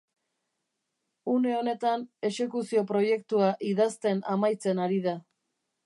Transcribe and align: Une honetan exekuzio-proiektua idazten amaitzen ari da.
Une 1.33 1.51
honetan 1.57 2.07
exekuzio-proiektua 2.31 3.53
idazten 3.75 4.27
amaitzen 4.37 4.87
ari 4.89 5.03
da. 5.07 5.19